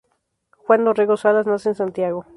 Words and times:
Juan 0.57 0.87
Orrego 0.87 1.15
Salas 1.15 1.45
nace 1.45 1.69
en 1.69 1.75
Santiago. 1.75 2.25